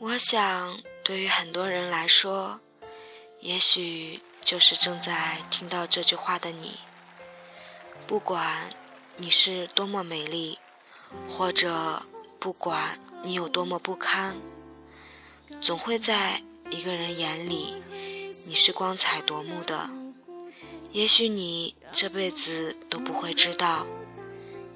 [0.00, 2.60] 我想，对于很多人来说，
[3.40, 6.78] 也许就是正在听到这句话的你。
[8.06, 8.70] 不管
[9.16, 10.56] 你是多么美丽，
[11.28, 12.00] 或者
[12.38, 14.36] 不管你有多么不堪，
[15.60, 16.40] 总会在
[16.70, 17.82] 一个人眼里，
[18.46, 19.90] 你是光彩夺目的。
[20.92, 23.84] 也许你这辈子都不会知道，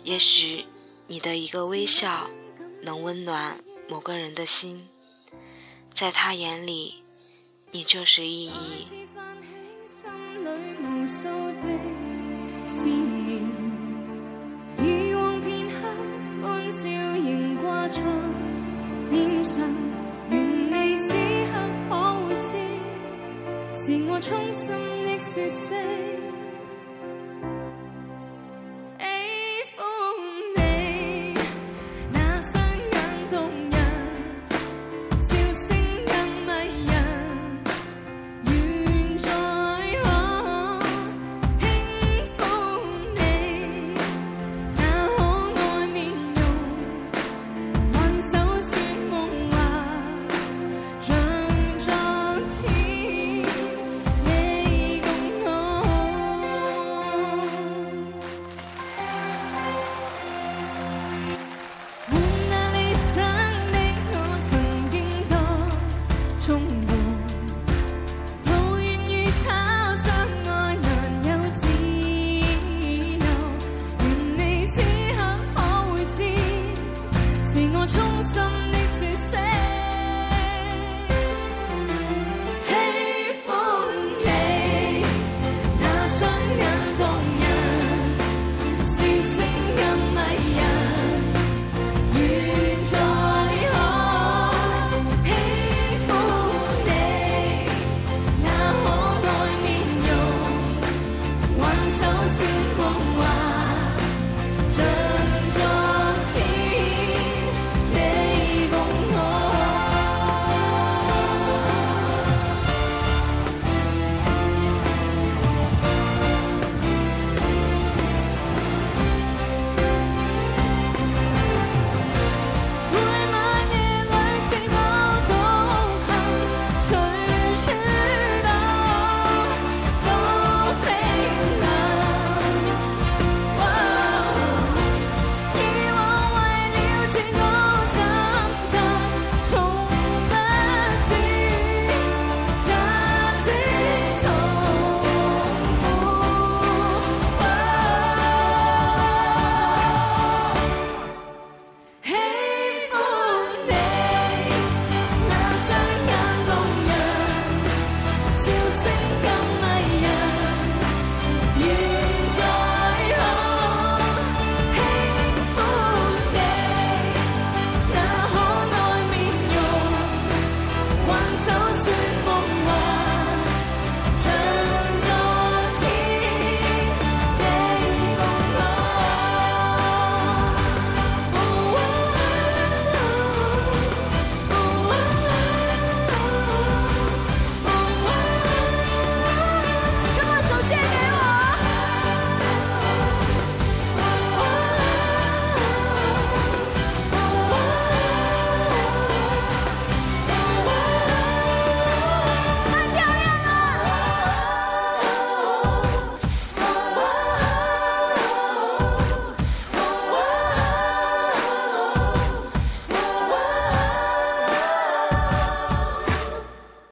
[0.03, 0.67] 也许
[1.07, 2.29] 你的一个微笑
[2.83, 4.89] 能温暖某个人的心，
[6.03, 7.05] 在他眼里，
[7.71, 8.85] 你就是意义。